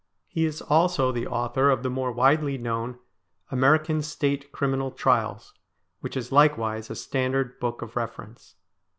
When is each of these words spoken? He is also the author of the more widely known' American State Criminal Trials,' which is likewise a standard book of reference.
He 0.27 0.45
is 0.45 0.63
also 0.63 1.11
the 1.11 1.27
author 1.27 1.69
of 1.69 1.83
the 1.83 1.89
more 1.91 2.11
widely 2.11 2.57
known' 2.57 2.97
American 3.51 4.01
State 4.01 4.51
Criminal 4.51 4.89
Trials,' 4.89 5.53
which 5.99 6.17
is 6.17 6.31
likewise 6.31 6.89
a 6.89 6.95
standard 6.95 7.59
book 7.59 7.83
of 7.83 7.95
reference. 7.95 8.55